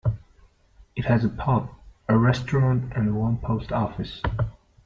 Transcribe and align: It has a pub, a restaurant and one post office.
It 0.95 1.05
has 1.05 1.23
a 1.23 1.29
pub, 1.29 1.69
a 2.09 2.17
restaurant 2.17 2.91
and 2.95 3.15
one 3.15 3.37
post 3.37 3.71
office. 3.71 4.19